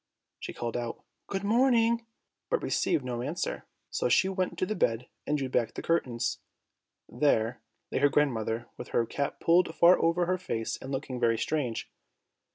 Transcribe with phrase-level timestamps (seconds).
[0.39, 2.07] She called out, "Good morning,"
[2.49, 6.39] but received no answer; so she went to the bed and drew back the curtains.
[7.07, 11.37] There lay her grandmother with her cap pulled far over her face, and looking very
[11.37, 11.87] strange.